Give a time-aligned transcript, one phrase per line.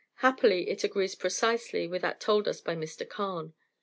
[0.15, 3.07] Happily it agrees precisely with that told us by Mr.
[3.07, 3.53] Carne.